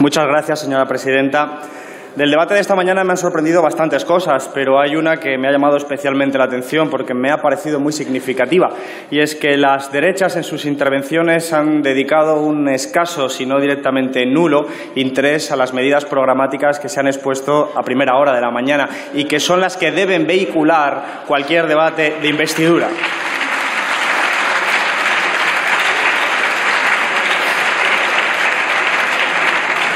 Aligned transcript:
Muchas 0.00 0.26
gracias, 0.26 0.60
señora 0.60 0.86
presidenta. 0.86 1.60
Del 2.16 2.30
debate 2.30 2.54
de 2.54 2.60
esta 2.60 2.74
mañana 2.74 3.04
me 3.04 3.10
han 3.10 3.18
sorprendido 3.18 3.60
bastantes 3.60 4.06
cosas, 4.06 4.50
pero 4.54 4.80
hay 4.80 4.96
una 4.96 5.18
que 5.18 5.36
me 5.36 5.46
ha 5.46 5.52
llamado 5.52 5.76
especialmente 5.76 6.38
la 6.38 6.44
atención 6.44 6.88
porque 6.88 7.12
me 7.12 7.30
ha 7.30 7.42
parecido 7.42 7.78
muy 7.80 7.92
significativa. 7.92 8.70
Y 9.10 9.20
es 9.20 9.34
que 9.34 9.58
las 9.58 9.92
derechas 9.92 10.36
en 10.36 10.42
sus 10.42 10.64
intervenciones 10.64 11.52
han 11.52 11.82
dedicado 11.82 12.40
un 12.40 12.66
escaso, 12.70 13.28
si 13.28 13.44
no 13.44 13.60
directamente 13.60 14.24
nulo, 14.24 14.66
interés 14.94 15.52
a 15.52 15.56
las 15.56 15.74
medidas 15.74 16.06
programáticas 16.06 16.80
que 16.80 16.88
se 16.88 16.98
han 16.98 17.06
expuesto 17.06 17.70
a 17.76 17.82
primera 17.82 18.16
hora 18.16 18.32
de 18.34 18.40
la 18.40 18.50
mañana 18.50 18.88
y 19.12 19.24
que 19.24 19.38
son 19.38 19.60
las 19.60 19.76
que 19.76 19.92
deben 19.92 20.26
vehicular 20.26 21.24
cualquier 21.26 21.66
debate 21.66 22.16
de 22.22 22.28
investidura. 22.28 22.88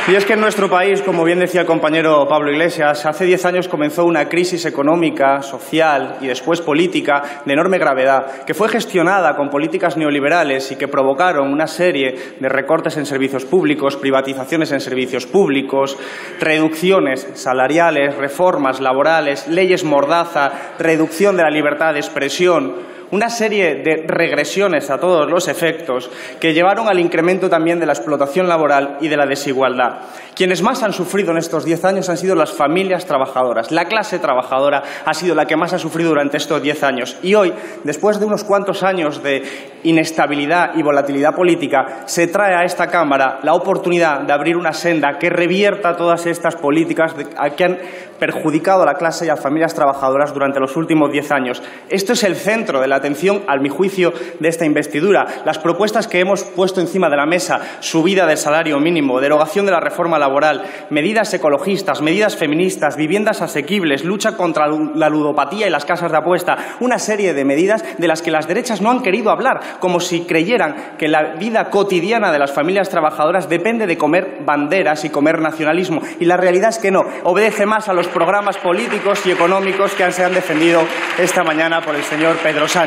Y 0.07 0.15
es 0.17 0.27
que 0.27 0.35
en 0.35 0.41
nuestro 0.41 0.69
país, 0.69 1.01
como 1.01 1.25
bien 1.25 1.39
decía 1.39 1.63
el 1.63 1.67
compañero 1.67 2.29
Pablo 2.29 2.53
Iglesias, 2.53 3.07
hace 3.07 3.25
diez 3.25 3.47
años 3.47 3.69
comenzó 3.69 4.05
una 4.05 4.29
crisis 4.29 4.67
económica, 4.67 5.41
social 5.41 6.19
y 6.21 6.27
después 6.27 6.61
política 6.61 7.41
de 7.47 7.55
enorme 7.55 7.79
gravedad, 7.79 8.45
que 8.45 8.53
fue 8.53 8.69
gestionada 8.69 9.35
con 9.35 9.49
políticas 9.49 9.97
neoliberales 9.97 10.71
y 10.71 10.77
que 10.77 10.89
provocaron 10.89 11.51
una 11.51 11.67
serie 11.67 12.35
de 12.39 12.49
recortes 12.51 12.99
en 12.99 13.07
servicios 13.07 13.47
públicos, 13.47 13.97
privatizaciones 13.97 14.73
en 14.73 14.81
servicios 14.81 15.25
públicos, 15.27 15.97
reducciones 16.39 17.27
salariales, 17.33 18.15
reformas 18.15 18.81
laborales, 18.81 19.49
leyes 19.49 19.85
mordaza, 19.85 20.53
reducción 20.79 21.39
de 21.39 21.45
la 21.45 21.51
libertad 21.51 21.95
de 21.95 22.01
expresión 22.01 22.94
una 23.15 23.31
serie 23.31 23.77
de 23.77 24.05
regresiones 24.09 24.91
a 24.91 24.99
todos 24.99 25.31
los 25.31 25.47
efectos 25.47 26.11
que 26.41 26.53
llevaron 26.53 26.89
al 26.89 26.99
incremento 26.99 27.49
también 27.49 27.79
de 27.79 27.87
la 27.87 27.93
explotación 27.93 28.49
laboral 28.49 28.99
y 29.01 29.07
de 29.07 29.17
la 29.17 29.25
desigualdad. 29.25 30.01
Quienes 30.35 30.63
más 30.63 30.83
han 30.83 30.93
sufrido 30.93 31.31
en 31.31 31.39
estos 31.39 31.65
diez 31.65 31.85
años 31.85 32.09
han 32.09 32.17
sido 32.17 32.35
las 32.35 32.53
familias 32.53 33.07
trabajadoras. 33.07 33.71
La 33.71 33.85
clase 33.85 34.19
trabajadora 34.19 34.83
ha 35.05 35.15
sido 35.15 35.37
la 35.37 35.47
que 35.47 35.57
más 35.57 35.73
ha 35.73 35.79
sufrido 35.79 36.09
durante 36.09 36.39
estos 36.39 36.61
diez 36.61 36.83
años. 36.83 37.17
Y 37.23 37.37
hoy, 37.37 37.53
después 37.85 38.19
de 38.19 38.27
unos 38.27 38.43
cuantos 38.43 38.83
años 38.83 39.23
de 39.23 39.45
inestabilidad 39.85 40.75
y 40.75 40.83
volatilidad 40.83 41.37
política, 41.37 42.03
se 42.07 42.27
trae 42.27 42.57
a 42.57 42.65
esta 42.65 42.89
Cámara 42.89 43.39
la 43.45 43.55
oportunidad 43.55 44.23
de 44.23 44.33
abrir 44.33 44.57
una 44.57 44.73
senda 44.73 45.19
que 45.21 45.31
revierta 45.31 45.95
todas 45.95 46.27
estas 46.27 46.57
políticas 46.57 47.15
que 47.57 47.65
han 47.65 47.79
perjudicado 48.19 48.83
a 48.83 48.87
la 48.87 48.95
clase 48.95 49.27
y 49.27 49.29
a 49.29 49.35
las 49.35 49.43
familias 49.43 49.75
trabajadoras 49.75 50.33
durante 50.33 50.59
los 50.59 50.77
últimos 50.77 51.13
diez 51.13 51.31
años. 51.31 51.63
Esto 51.89 52.15
es 52.15 52.25
el 52.25 52.35
centro 52.35 52.81
de 52.81 52.89
la 52.89 53.04
atención, 53.05 53.43
a 53.47 53.57
mi 53.57 53.69
juicio, 53.69 54.13
de 54.41 54.49
esta 54.49 54.65
investidura. 54.65 55.27
Las 55.45 55.59
propuestas 55.59 56.09
que 56.09 56.21
hemos 56.21 56.43
puesto 56.43 56.81
encima 56.81 57.11
de 57.11 57.17
la 57.17 57.27
mesa, 57.27 57.61
subida 57.81 58.27
del 58.27 58.39
salario 58.39 58.81
mínimo, 58.81 59.21
derogación 59.21 59.67
de 59.67 59.73
la 59.73 59.81
reforma 59.81 60.19
laboral, 60.19 60.63
medidas 60.91 61.33
ecologistas, 61.35 62.01
medidas 62.01 62.37
feministas, 62.37 62.97
viviendas 62.97 63.43
asequibles, 63.43 64.05
lucha 64.05 64.37
contra 64.37 64.67
la 64.69 65.09
ludopatía 65.09 65.67
y 65.67 65.71
las 65.71 65.85
casas 65.85 66.11
de 66.11 66.19
apuesta, 66.19 66.57
una 66.81 66.99
serie 66.99 67.35
de 67.35 67.45
medidas 67.45 67.85
de 67.99 68.09
las 68.09 68.23
que 68.23 68.31
las 68.31 68.49
derechas 68.49 68.81
no 68.81 68.91
han 68.91 69.03
querido 69.03 69.31
hablar, 69.31 69.61
como 69.81 70.01
si 70.01 70.23
creyeran 70.23 70.97
que 70.99 71.09
la 71.09 71.35
vida 71.35 71.71
cotidiana 71.71 72.33
de 72.33 72.39
las 72.39 72.53
familias 72.53 72.89
trabajadoras 72.89 73.49
depende 73.49 73.87
de 73.87 73.99
comer 73.99 74.39
banderas 74.45 75.05
y 75.05 75.11
comer 75.11 75.41
nacionalismo. 75.41 76.01
Y 76.21 76.25
la 76.25 76.37
realidad 76.37 76.71
es 76.71 76.79
que 76.79 76.91
no, 76.91 77.05
obedece 77.25 77.67
más 77.67 77.89
a 77.89 77.93
los 77.93 78.09
programas 78.09 78.57
políticos 78.57 79.25
y 79.27 79.33
económicos 79.33 79.93
que 79.93 80.11
se 80.11 80.25
han 80.25 80.35
defendido 80.35 80.83
esta 81.19 81.43
mañana 81.43 81.81
por 81.81 81.95
el 81.95 82.03
señor 82.03 82.37
Pedro 82.37 82.69
Sánchez. 82.69 82.84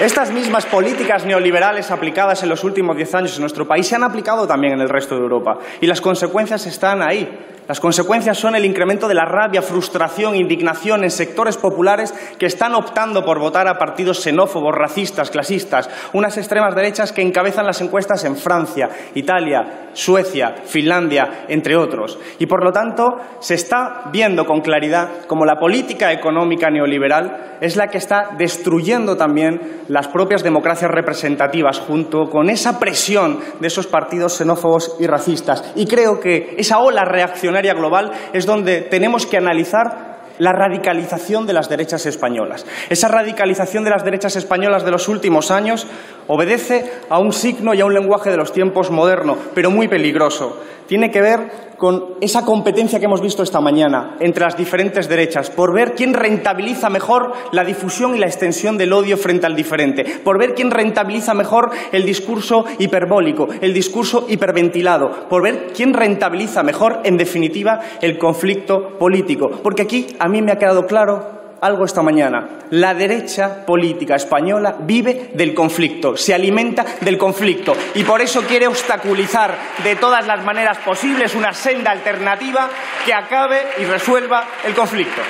Estas 0.00 0.30
mismas 0.30 0.64
políticas 0.64 1.26
neoliberales 1.26 1.90
aplicadas 1.90 2.42
en 2.42 2.48
los 2.48 2.64
últimos 2.64 2.96
diez 2.96 3.14
años 3.14 3.34
en 3.34 3.42
nuestro 3.42 3.68
país 3.68 3.86
se 3.86 3.96
han 3.96 4.02
aplicado 4.02 4.46
también 4.46 4.72
en 4.72 4.80
el 4.80 4.88
resto 4.88 5.14
de 5.14 5.20
Europa 5.20 5.58
y 5.78 5.86
las 5.86 6.00
consecuencias 6.00 6.66
están 6.66 7.02
ahí. 7.02 7.28
Las 7.70 7.78
consecuencias 7.78 8.36
son 8.36 8.56
el 8.56 8.64
incremento 8.64 9.06
de 9.06 9.14
la 9.14 9.24
rabia, 9.24 9.62
frustración, 9.62 10.34
indignación 10.34 11.04
en 11.04 11.10
sectores 11.12 11.56
populares 11.56 12.12
que 12.36 12.46
están 12.46 12.74
optando 12.74 13.24
por 13.24 13.38
votar 13.38 13.68
a 13.68 13.78
partidos 13.78 14.20
xenófobos, 14.20 14.74
racistas, 14.74 15.30
clasistas, 15.30 15.88
unas 16.12 16.36
extremas 16.36 16.74
derechas 16.74 17.12
que 17.12 17.22
encabezan 17.22 17.66
las 17.66 17.80
encuestas 17.80 18.24
en 18.24 18.34
Francia, 18.34 18.88
Italia, 19.14 19.90
Suecia, 19.92 20.56
Finlandia, 20.64 21.44
entre 21.46 21.76
otros. 21.76 22.18
Y 22.40 22.46
por 22.46 22.64
lo 22.64 22.72
tanto, 22.72 23.04
se 23.38 23.54
está 23.54 24.02
viendo 24.10 24.46
con 24.46 24.62
claridad 24.62 25.26
cómo 25.28 25.44
la 25.44 25.60
política 25.60 26.12
económica 26.12 26.70
neoliberal 26.70 27.58
es 27.60 27.76
la 27.76 27.88
que 27.88 27.98
está 27.98 28.30
destruyendo 28.38 29.16
también 29.16 29.82
las 29.88 30.08
propias 30.08 30.42
democracias 30.42 30.90
representativas, 30.90 31.78
junto 31.78 32.24
con 32.30 32.48
esa 32.48 32.78
presión 32.78 33.38
de 33.60 33.66
esos 33.66 33.86
partidos 33.86 34.36
xenófobos 34.36 34.96
y 34.98 35.06
racistas. 35.06 35.72
Y 35.76 35.86
creo 35.86 36.18
que 36.18 36.54
esa 36.56 36.78
ola 36.78 37.04
reaccionaria 37.04 37.59
global 37.74 38.12
es 38.32 38.46
donde 38.46 38.80
tenemos 38.80 39.26
que 39.26 39.36
analizar 39.36 40.09
la 40.40 40.52
radicalización 40.52 41.46
de 41.46 41.52
las 41.52 41.68
derechas 41.68 42.06
españolas. 42.06 42.66
Esa 42.88 43.08
radicalización 43.08 43.84
de 43.84 43.90
las 43.90 44.04
derechas 44.04 44.36
españolas 44.36 44.84
de 44.84 44.90
los 44.90 45.06
últimos 45.08 45.50
años 45.50 45.86
obedece 46.26 46.90
a 47.08 47.18
un 47.18 47.32
signo 47.32 47.74
y 47.74 47.80
a 47.80 47.84
un 47.84 47.94
lenguaje 47.94 48.30
de 48.30 48.38
los 48.38 48.52
tiempos 48.52 48.90
moderno, 48.90 49.36
pero 49.54 49.70
muy 49.70 49.86
peligroso. 49.86 50.58
Tiene 50.86 51.10
que 51.10 51.20
ver 51.20 51.70
con 51.80 52.16
esa 52.20 52.44
competencia 52.44 52.98
que 52.98 53.06
hemos 53.06 53.22
visto 53.22 53.42
esta 53.42 53.62
mañana 53.62 54.16
entre 54.20 54.44
las 54.44 54.54
diferentes 54.54 55.08
derechas, 55.08 55.48
por 55.48 55.72
ver 55.72 55.94
quién 55.94 56.12
rentabiliza 56.12 56.90
mejor 56.90 57.32
la 57.52 57.64
difusión 57.64 58.14
y 58.14 58.18
la 58.18 58.26
extensión 58.26 58.76
del 58.76 58.92
odio 58.92 59.16
frente 59.16 59.46
al 59.46 59.56
diferente, 59.56 60.04
por 60.22 60.38
ver 60.38 60.52
quién 60.54 60.70
rentabiliza 60.70 61.32
mejor 61.32 61.70
el 61.90 62.04
discurso 62.04 62.66
hiperbólico, 62.78 63.48
el 63.62 63.72
discurso 63.72 64.26
hiperventilado, 64.28 65.26
por 65.30 65.42
ver 65.42 65.68
quién 65.74 65.94
rentabiliza 65.94 66.62
mejor, 66.62 67.00
en 67.04 67.16
definitiva, 67.16 67.80
el 68.02 68.18
conflicto 68.18 68.98
político. 68.98 69.48
Porque 69.62 69.82
aquí 69.82 70.08
mí 70.30 70.40
me 70.40 70.52
ha 70.52 70.58
quedado 70.58 70.86
claro 70.86 71.40
algo 71.60 71.84
esta 71.84 72.02
mañana. 72.02 72.48
La 72.70 72.94
derecha 72.94 73.66
política 73.66 74.16
española 74.16 74.76
vive 74.80 75.30
del 75.34 75.54
conflicto, 75.54 76.16
se 76.16 76.34
alimenta 76.34 76.84
del 77.00 77.18
conflicto 77.18 77.74
y 77.94 78.04
por 78.04 78.20
eso 78.20 78.42
quiere 78.42 78.66
obstaculizar 78.66 79.54
de 79.84 79.96
todas 79.96 80.26
las 80.26 80.42
maneras 80.44 80.78
posibles 80.78 81.34
una 81.34 81.52
senda 81.52 81.90
alternativa 81.90 82.68
que 83.04 83.12
acabe 83.12 83.60
y 83.78 83.84
resuelva 83.84 84.44
el 84.64 84.74
conflicto. 84.74 85.20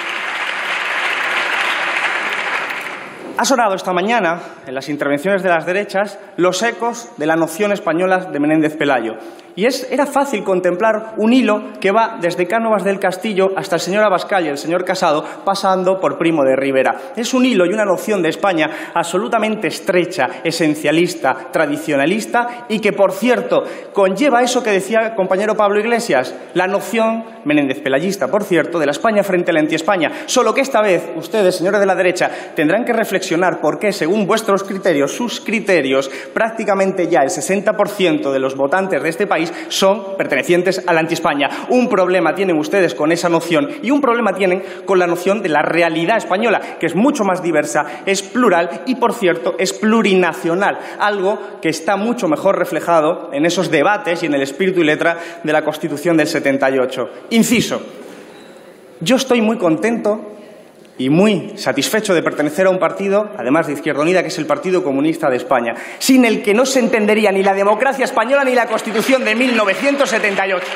Ha 3.36 3.44
sonado 3.46 3.74
esta 3.74 3.94
mañana, 3.94 4.38
en 4.66 4.74
las 4.74 4.90
intervenciones 4.90 5.42
de 5.42 5.48
las 5.48 5.64
derechas, 5.64 6.18
los 6.36 6.62
ecos 6.62 7.08
de 7.16 7.24
la 7.24 7.36
noción 7.36 7.72
española 7.72 8.26
de 8.26 8.38
Menéndez 8.38 8.76
Pelayo. 8.76 9.14
Y 9.60 9.66
era 9.91 10.06
fácil 10.06 10.43
contemplar 10.43 11.12
un 11.19 11.34
hilo 11.34 11.72
que 11.82 11.91
va 11.91 12.16
desde 12.19 12.47
Cánovas 12.47 12.82
del 12.82 12.98
Castillo 12.98 13.50
hasta 13.54 13.75
el 13.75 13.82
señor 13.82 14.04
Abascal 14.04 14.47
y 14.47 14.48
el 14.48 14.56
señor 14.56 14.87
Casado, 14.87 15.22
pasando 15.44 16.00
por 16.00 16.16
Primo 16.16 16.44
de 16.44 16.56
Rivera. 16.56 17.12
Es 17.15 17.34
un 17.34 17.44
hilo 17.44 17.66
y 17.66 17.75
una 17.75 17.84
noción 17.84 18.22
de 18.22 18.31
España 18.31 18.71
absolutamente 18.94 19.69
estrecha, 19.69 20.41
esencialista, 20.43 21.50
tradicionalista 21.53 22.65
y 22.71 22.78
que, 22.78 22.94
por 22.94 23.12
cierto, 23.12 23.65
conlleva 23.93 24.41
eso 24.41 24.62
que 24.62 24.71
decía 24.71 25.00
el 25.00 25.15
compañero 25.15 25.54
Pablo 25.54 25.78
Iglesias, 25.78 26.34
la 26.54 26.66
noción 26.66 27.25
Menéndez 27.44 27.82
Pelayista, 27.82 28.28
por 28.28 28.44
cierto, 28.44 28.78
de 28.78 28.87
la 28.87 28.92
España 28.92 29.22
frente 29.22 29.50
a 29.50 29.54
la 29.54 29.60
anti-España. 29.60 30.10
Solo 30.25 30.54
que 30.54 30.62
esta 30.62 30.81
vez 30.81 31.10
ustedes, 31.16 31.56
señores 31.56 31.81
de 31.81 31.87
la 31.87 31.94
derecha, 31.94 32.31
tendrán 32.54 32.87
que 32.87 32.94
reflexionar 32.94 33.60
por 33.60 33.78
qué, 33.78 33.92
según 33.92 34.27
vuestros 34.27 34.65
criterios, 34.65 35.12
sus 35.12 35.41
criterios, 35.41 36.10
prácticamente 36.32 37.09
ya 37.09 37.21
el 37.21 37.28
60% 37.28 38.32
de 38.32 38.38
los 38.38 38.56
votantes 38.56 39.03
de 39.03 39.09
este 39.10 39.27
país 39.27 39.49
son 39.68 40.16
pertenecientes 40.16 40.82
a 40.86 40.92
la 40.92 41.00
anti-España. 41.00 41.48
Un 41.68 41.88
problema 41.88 42.34
tienen 42.34 42.58
ustedes 42.58 42.94
con 42.94 43.12
esa 43.12 43.28
noción 43.28 43.68
y 43.82 43.90
un 43.90 44.00
problema 44.00 44.32
tienen 44.34 44.62
con 44.84 44.98
la 44.98 45.06
noción 45.06 45.42
de 45.42 45.48
la 45.48 45.62
realidad 45.62 46.16
española, 46.16 46.60
que 46.78 46.86
es 46.86 46.94
mucho 46.94 47.24
más 47.24 47.42
diversa, 47.42 48.02
es 48.06 48.22
plural 48.22 48.82
y, 48.86 48.96
por 48.96 49.12
cierto, 49.12 49.54
es 49.58 49.72
plurinacional, 49.72 50.78
algo 50.98 51.38
que 51.60 51.68
está 51.68 51.96
mucho 51.96 52.28
mejor 52.28 52.58
reflejado 52.58 53.30
en 53.32 53.47
esos 53.47 53.70
debates 53.70 54.22
y 54.22 54.26
en 54.26 54.34
el 54.34 54.42
espíritu 54.42 54.80
y 54.80 54.84
letra 54.84 55.18
de 55.42 55.53
la 55.53 55.62
Constitución 55.62 56.16
del 56.16 56.26
78. 56.26 57.10
Inciso. 57.30 57.82
Yo 59.00 59.16
estoy 59.16 59.41
muy 59.41 59.56
contento 59.56 60.40
y 60.98 61.09
muy 61.09 61.54
satisfecho 61.57 62.15
de 62.15 62.22
pertenecer 62.22 62.66
a 62.66 62.71
un 62.71 62.78
partido, 62.78 63.31
además 63.39 63.66
de 63.66 63.72
Izquierda 63.72 64.03
Unida, 64.03 64.22
que 64.22 64.28
es 64.28 64.39
el 64.39 64.47
Partido 64.47 64.84
Comunista 64.84 65.31
de 65.31 65.37
España, 65.37 65.75
sin 65.98 66.25
el 66.25 66.42
que 66.42 66.54
no 66.54 66.66
se 66.66 66.81
entendería 66.81 67.33
ni 67.33 67.42
la 67.42 67.54
democracia 67.54 68.04
española 68.04 68.45
ni 68.45 68.54
la 68.54 68.66
Constitución 68.66 69.25
de 69.25 69.34
1978. 69.34 70.66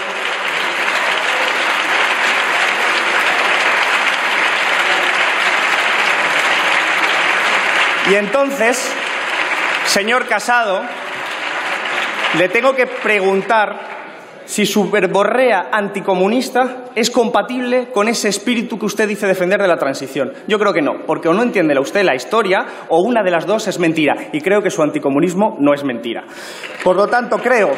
Y 8.10 8.14
entonces, 8.16 8.92
señor 9.86 10.26
Casado, 10.26 10.82
le 12.38 12.48
tengo 12.48 12.74
que 12.74 12.86
preguntar 12.86 13.93
si 14.46 14.66
su 14.66 14.90
verborrea 14.90 15.68
anticomunista 15.72 16.84
es 16.94 17.10
compatible 17.10 17.88
con 17.92 18.08
ese 18.08 18.28
espíritu 18.28 18.78
que 18.78 18.86
usted 18.86 19.08
dice 19.08 19.26
defender 19.26 19.60
de 19.60 19.68
la 19.68 19.78
transición. 19.78 20.32
Yo 20.46 20.58
creo 20.58 20.72
que 20.72 20.82
no, 20.82 21.04
porque 21.06 21.28
o 21.28 21.34
no 21.34 21.42
entiende 21.42 21.78
usted 21.78 22.04
la 22.04 22.14
historia 22.14 22.64
o 22.88 23.00
una 23.02 23.22
de 23.22 23.30
las 23.30 23.46
dos 23.46 23.66
es 23.68 23.78
mentira. 23.78 24.28
Y 24.32 24.40
creo 24.40 24.62
que 24.62 24.70
su 24.70 24.82
anticomunismo 24.82 25.56
no 25.60 25.74
es 25.74 25.84
mentira. 25.84 26.24
Por 26.82 26.96
lo 26.96 27.06
tanto, 27.08 27.38
creo 27.38 27.70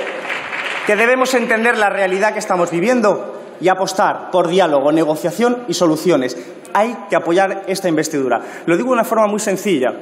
que 0.86 0.96
debemos 0.96 1.34
entender 1.34 1.78
la 1.78 1.90
realidad 1.90 2.32
que 2.32 2.38
estamos 2.38 2.70
viviendo 2.70 3.42
y 3.60 3.68
apostar 3.68 4.30
por 4.30 4.48
diálogo, 4.48 4.92
negociación 4.92 5.64
y 5.68 5.74
soluciones. 5.74 6.36
Hay 6.74 6.96
que 7.08 7.16
apoyar 7.16 7.64
esta 7.66 7.88
investidura. 7.88 8.40
Lo 8.66 8.76
digo 8.76 8.90
de 8.90 8.94
una 8.94 9.04
forma 9.04 9.26
muy 9.26 9.40
sencilla. 9.40 9.92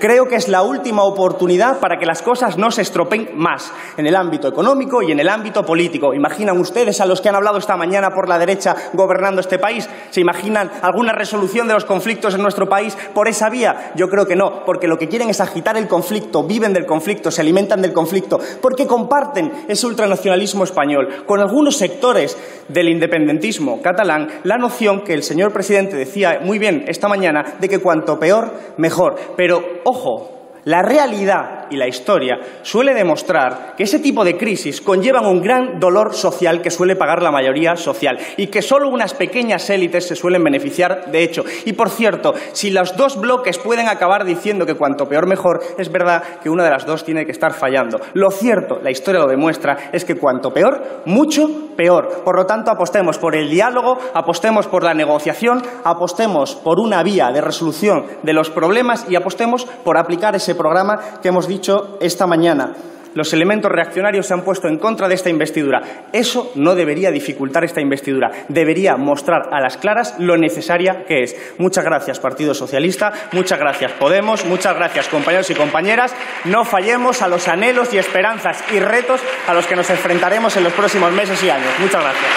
Creo 0.00 0.26
que 0.26 0.36
es 0.36 0.48
la 0.48 0.62
última 0.62 1.04
oportunidad 1.04 1.78
para 1.78 1.98
que 1.98 2.06
las 2.06 2.22
cosas 2.22 2.58
no 2.58 2.70
se 2.70 2.82
estropeen 2.82 3.30
más 3.34 3.72
en 3.96 4.06
el 4.06 4.16
ámbito 4.16 4.48
económico 4.48 5.02
y 5.02 5.12
en 5.12 5.20
el 5.20 5.28
ámbito 5.28 5.64
político. 5.64 6.14
¿Imaginan 6.14 6.58
ustedes 6.58 7.00
a 7.00 7.06
los 7.06 7.20
que 7.20 7.28
han 7.28 7.36
hablado 7.36 7.58
esta 7.58 7.76
mañana 7.76 8.10
por 8.10 8.28
la 8.28 8.38
derecha 8.38 8.74
gobernando 8.92 9.40
este 9.40 9.58
país? 9.58 9.88
¿Se 10.10 10.20
imaginan 10.20 10.70
alguna 10.82 11.12
resolución 11.12 11.68
de 11.68 11.74
los 11.74 11.84
conflictos 11.84 12.34
en 12.34 12.42
nuestro 12.42 12.68
país 12.68 12.96
por 13.14 13.28
esa 13.28 13.48
vía? 13.48 13.92
Yo 13.94 14.08
creo 14.08 14.26
que 14.26 14.36
no, 14.36 14.64
porque 14.64 14.88
lo 14.88 14.98
que 14.98 15.08
quieren 15.08 15.30
es 15.30 15.40
agitar 15.40 15.76
el 15.76 15.88
conflicto, 15.88 16.44
viven 16.44 16.72
del 16.72 16.86
conflicto, 16.86 17.30
se 17.30 17.40
alimentan 17.40 17.82
del 17.82 17.92
conflicto, 17.92 18.40
porque 18.60 18.86
comparten 18.86 19.52
ese 19.68 19.86
ultranacionalismo 19.86 20.64
español 20.64 21.24
con 21.26 21.40
algunos 21.40 21.76
sectores 21.76 22.36
del 22.68 22.88
independentismo 22.88 23.80
catalán 23.82 24.28
la 24.44 24.58
noción 24.58 25.02
que 25.02 25.14
el 25.14 25.22
señor 25.22 25.52
presidente 25.52 25.96
decía 25.96 26.40
muy 26.42 26.58
bien 26.58 26.84
esta 26.88 27.08
mañana 27.08 27.56
de 27.60 27.68
que 27.68 27.78
cuanto 27.78 28.18
peor, 28.18 28.52
mejor. 28.76 29.16
Pero 29.36 29.62
ojo, 29.92 30.28
la 30.64 30.82
realidad 30.82 31.61
y 31.72 31.76
la 31.76 31.88
historia 31.88 32.38
suele 32.62 32.94
demostrar 32.94 33.74
que 33.76 33.84
ese 33.84 33.98
tipo 33.98 34.24
de 34.24 34.36
crisis 34.36 34.80
conllevan 34.80 35.26
un 35.26 35.40
gran 35.40 35.80
dolor 35.80 36.14
social 36.14 36.60
que 36.60 36.70
suele 36.70 36.96
pagar 36.96 37.22
la 37.22 37.30
mayoría 37.30 37.76
social 37.76 38.18
y 38.36 38.48
que 38.48 38.62
solo 38.62 38.88
unas 38.88 39.14
pequeñas 39.14 39.68
élites 39.70 40.06
se 40.06 40.16
suelen 40.16 40.44
beneficiar 40.44 41.10
de 41.10 41.22
hecho. 41.22 41.44
Y 41.64 41.72
por 41.72 41.88
cierto, 41.88 42.34
si 42.52 42.70
los 42.70 42.96
dos 42.96 43.20
bloques 43.20 43.58
pueden 43.58 43.88
acabar 43.88 44.24
diciendo 44.24 44.66
que 44.66 44.74
cuanto 44.74 45.08
peor 45.08 45.26
mejor, 45.26 45.62
es 45.78 45.90
verdad 45.90 46.22
que 46.42 46.50
una 46.50 46.64
de 46.64 46.70
las 46.70 46.86
dos 46.86 47.04
tiene 47.04 47.24
que 47.24 47.32
estar 47.32 47.54
fallando. 47.54 48.00
Lo 48.14 48.30
cierto, 48.30 48.78
la 48.82 48.90
historia 48.90 49.20
lo 49.20 49.28
demuestra, 49.28 49.90
es 49.92 50.04
que 50.04 50.16
cuanto 50.16 50.52
peor, 50.52 51.02
mucho 51.06 51.48
peor. 51.76 52.22
Por 52.24 52.36
lo 52.36 52.46
tanto, 52.46 52.70
apostemos 52.70 53.18
por 53.18 53.34
el 53.34 53.50
diálogo, 53.50 53.98
apostemos 54.14 54.66
por 54.66 54.84
la 54.84 54.94
negociación, 54.94 55.62
apostemos 55.84 56.54
por 56.54 56.78
una 56.78 57.02
vía 57.02 57.30
de 57.32 57.40
resolución 57.40 58.04
de 58.22 58.32
los 58.32 58.50
problemas 58.50 59.06
y 59.08 59.16
apostemos 59.16 59.64
por 59.64 59.96
aplicar 59.96 60.36
ese 60.36 60.54
programa 60.54 60.98
que 61.22 61.28
hemos 61.28 61.46
dicho 61.62 61.96
esta 62.00 62.26
mañana. 62.26 62.72
Los 63.14 63.32
elementos 63.34 63.70
reaccionarios 63.70 64.26
se 64.26 64.34
han 64.34 64.42
puesto 64.42 64.66
en 64.66 64.78
contra 64.78 65.06
de 65.06 65.14
esta 65.14 65.28
investidura. 65.28 66.08
Eso 66.12 66.50
no 66.56 66.74
debería 66.74 67.12
dificultar 67.12 67.62
esta 67.62 67.80
investidura. 67.80 68.30
Debería 68.48 68.96
mostrar 68.96 69.50
a 69.52 69.60
las 69.60 69.76
claras 69.76 70.16
lo 70.18 70.36
necesaria 70.36 71.04
que 71.06 71.22
es. 71.22 71.36
Muchas 71.58 71.84
gracias, 71.84 72.18
Partido 72.18 72.52
Socialista. 72.52 73.12
Muchas 73.30 73.60
gracias, 73.60 73.92
Podemos. 73.92 74.44
Muchas 74.46 74.74
gracias, 74.74 75.08
compañeros 75.08 75.50
y 75.50 75.54
compañeras. 75.54 76.12
No 76.46 76.64
fallemos 76.64 77.22
a 77.22 77.28
los 77.28 77.46
anhelos 77.46 77.94
y 77.94 77.98
esperanzas 77.98 78.64
y 78.72 78.80
retos 78.80 79.20
a 79.46 79.54
los 79.54 79.66
que 79.66 79.76
nos 79.76 79.88
enfrentaremos 79.90 80.56
en 80.56 80.64
los 80.64 80.72
próximos 80.72 81.12
meses 81.12 81.40
y 81.44 81.50
años. 81.50 81.70
Muchas 81.78 82.02
gracias. 82.02 82.30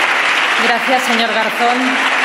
Gracias, 0.68 1.02
señor 1.04 1.30
Garzón. 1.34 2.25